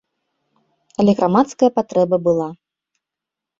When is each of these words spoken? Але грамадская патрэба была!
Але 1.03 1.11
грамадская 1.19 1.71
патрэба 1.77 2.15
была! 2.31 2.51